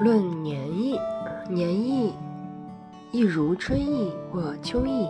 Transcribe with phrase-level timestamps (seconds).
[0.00, 0.96] 论年意，
[1.48, 2.14] 年意
[3.10, 5.08] 亦如春意或秋意，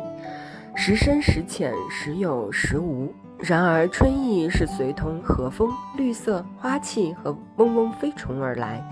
[0.75, 3.12] 时深时浅，时有时无。
[3.39, 8.82] 然而春意是随同和风、绿色、花气和嗡嗡飞虫而来，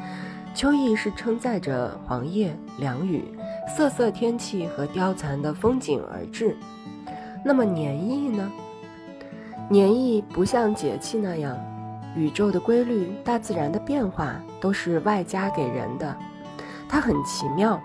[0.54, 3.24] 秋意是承载着黄叶、凉雨、
[3.74, 6.54] 瑟瑟天气和凋残的风景而至。
[7.42, 8.52] 那么年意呢？
[9.70, 11.56] 年意不像节气那样。
[12.16, 16.16] 宇宙的规律，大自然的变化，都是外加给人的，
[16.88, 17.80] 它很奇妙。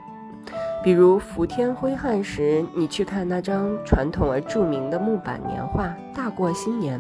[0.84, 7.00] 比如伏天挥汗时，你去看那张传统而著名的木板年画《大过新年》，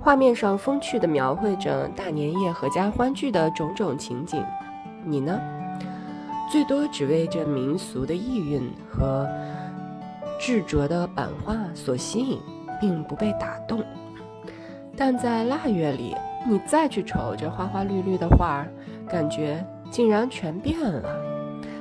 [0.00, 4.42] 画面上风趣地描绘着大年夜阖家欢聚的种种情景。
[5.04, 5.38] 你呢？
[6.50, 9.28] 最多只为这民俗的意蕴和
[10.38, 12.40] 执着的版画所吸引，
[12.80, 13.84] 并不被打动。
[15.00, 16.14] 但在腊月里，
[16.46, 18.68] 你再去瞅这花花绿绿的画儿，
[19.08, 21.08] 感觉竟然全变了。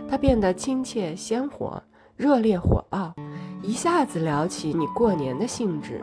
[0.09, 1.83] 它变得亲切鲜活、
[2.15, 3.13] 热烈火爆，
[3.61, 6.01] 一下子撩起你过年的兴致。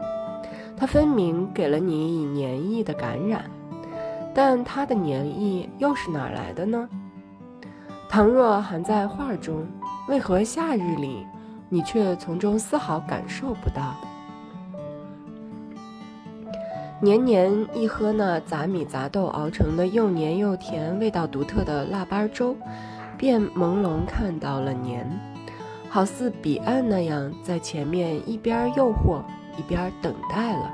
[0.76, 3.50] 它分明给了你以年意的感染，
[4.34, 6.86] 但它的年意又是哪来的呢？
[8.10, 9.66] 倘若含在画中，
[10.06, 11.26] 为何夏日里
[11.70, 13.94] 你却从中丝毫感受不到？
[16.98, 22.56] 年年一喝那杂米杂豆熬成的又黏又甜、味道独特的腊八粥，
[23.18, 25.06] 便朦胧看到了年，
[25.90, 29.20] 好似彼岸那样，在前面一边诱惑，
[29.58, 30.72] 一边等待了。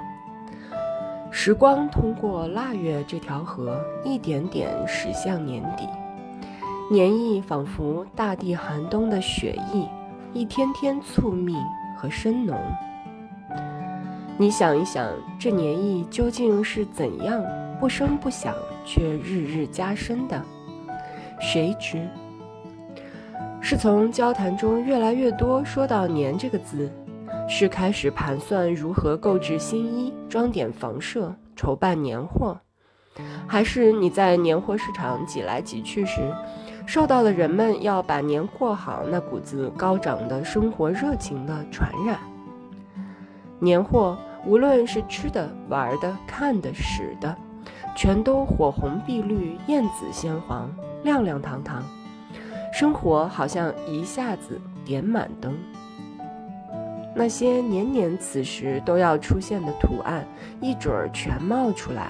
[1.33, 5.89] 时光通过腊月这条河，一点点驶向年底，
[6.89, 9.89] 年意仿佛大地寒冬的雪意，
[10.33, 11.57] 一天天促密
[11.97, 12.57] 和深浓。
[14.39, 17.45] 你想一想，这年意究竟是怎样
[17.79, 20.43] 不声不响却日日加深的？
[21.41, 22.09] 谁知？
[23.61, 26.91] 是从交谈中越来越多说到“年”这个字，
[27.49, 32.59] 是开始盘算如何购置新衣、装点房舍、筹办年货，
[33.47, 36.21] 还是你在年货市场挤来挤去时，
[36.87, 42.19] 受到了人们要把年过好那股子高涨的生活热情的传染？
[43.63, 47.37] 年货，无论是吃的、玩的、看的、使的，
[47.95, 50.69] 全都火红碧绿、艳紫鲜黄、
[51.05, 51.81] 亮亮堂堂，
[52.73, 55.57] 生活好像一下子点满灯。
[57.15, 60.27] 那些年年此时都要出现的图案，
[60.61, 62.09] 一准儿全冒出来：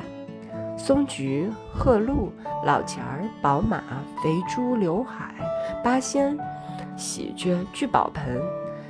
[0.79, 2.33] 松菊、鹤鹿、
[2.65, 3.83] 老钱儿、宝马、
[4.23, 5.35] 肥猪、刘海、
[5.85, 6.35] 八仙、
[6.97, 8.41] 喜鹊、聚宝盆。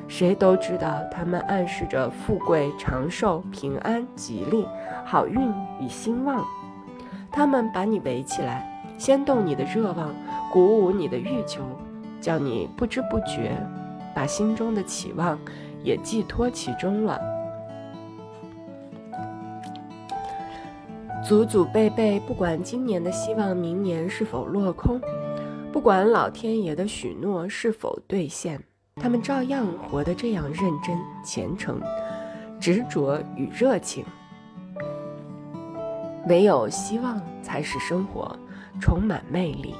[0.08, 4.66] 谁都知道，它们暗示着富贵、长寿、平安、吉利、
[5.04, 5.40] 好运
[5.80, 6.44] 与兴旺。
[7.30, 10.14] 它们把你围起来，掀动你的热望，
[10.52, 11.62] 鼓舞你的欲求，
[12.20, 13.56] 叫你不知不觉
[14.14, 15.38] 把心中的期望
[15.82, 17.19] 也寄托其中了。
[21.24, 25.00] 祖祖辈辈，不管今年的希望明年是否落空，
[25.72, 28.62] 不管老天爷的许诺是否兑现。
[28.97, 31.80] 他们照样活得这样认真、虔诚、
[32.60, 34.04] 执着与热情。
[36.28, 38.38] 唯有希望，才使生活
[38.81, 39.75] 充满魅力。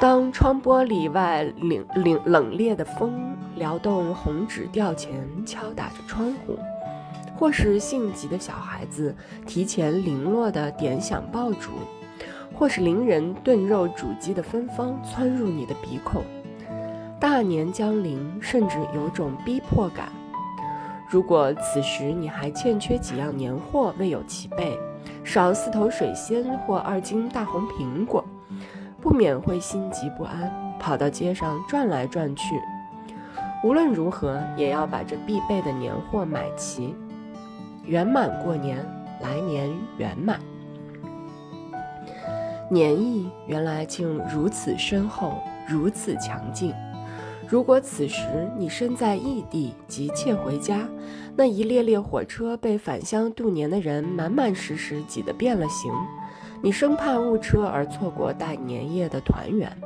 [0.00, 5.12] 当窗玻璃外冷冷冷冽的风撩动红纸吊钱，
[5.44, 6.58] 敲打着窗户，
[7.38, 9.14] 或是性急的小孩子
[9.46, 11.70] 提前零落的点响爆竹，
[12.54, 16.24] 或是邻人炖肉煮鸡的芬芳窜入你的鼻孔。
[17.32, 20.08] 大年将临，甚至有种逼迫感。
[21.08, 24.76] 如果此时你还欠缺几样年货未有齐备，
[25.22, 28.24] 少四头水仙或二斤大红苹果，
[29.00, 32.60] 不免会心急不安，跑到街上转来转去。
[33.62, 36.96] 无论如何，也要把这必备的年货买齐，
[37.86, 38.84] 圆满过年，
[39.20, 40.40] 来年圆满。
[42.68, 45.38] 年意原来竟如此深厚，
[45.68, 46.74] 如此强劲。
[47.50, 50.88] 如果此时你身在异地，急切回家，
[51.34, 55.92] 那一列列火车被返乡度年的人满满实实挤得变了形，
[56.62, 59.76] 你生怕误车而错过大年夜的团圆，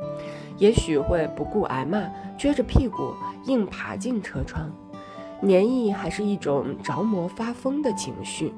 [0.59, 2.07] 也许会不顾挨骂，
[2.37, 3.15] 撅着屁股
[3.45, 4.71] 硬爬进车窗。
[5.41, 8.53] 年意还是一种着魔发疯的情绪。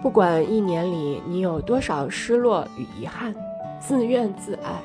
[0.00, 3.34] 不管一年里你有多少失落与遗憾，
[3.80, 4.80] 自怨自艾。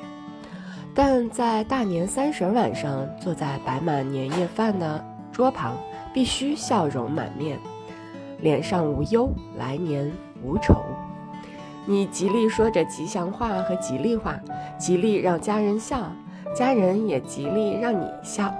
[0.98, 5.76] 但在大年三十晚上，坐在摆满年夜饭的桌旁，
[6.14, 7.58] 必须笑容满面，
[8.40, 10.10] 脸上无忧，来年
[10.42, 10.74] 无愁。
[11.84, 14.40] 你极力说着吉祥话和吉利话，
[14.78, 16.10] 极力让家人笑，
[16.54, 18.50] 家人也极力让你笑。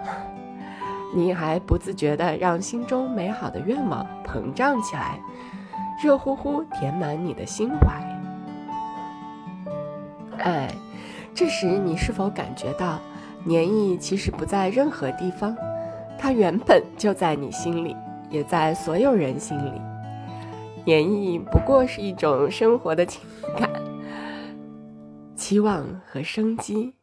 [1.14, 5.18] 你还不自觉地让心中美好的愿望膨胀起来，
[6.02, 8.02] 热乎乎填满你的心怀。
[10.38, 10.70] 哎，
[11.36, 12.98] 这时你是否感觉到，
[13.44, 15.54] 年意其实不在任何地方，
[16.18, 17.94] 它原本就在你心里，
[18.30, 19.70] 也在所有人心里。
[20.86, 23.20] 年意不过是一种生活的情
[23.54, 23.68] 感、
[25.34, 26.94] 期望和生机，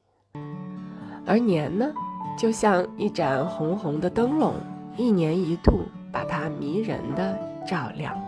[1.28, 1.94] 而年呢？
[2.36, 4.56] 就像一盏红红的灯笼，
[4.98, 7.38] 一年一度把它迷人的
[7.68, 8.20] 照亮。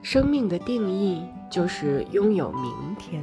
[0.00, 3.22] 生命的定义就是拥有明天。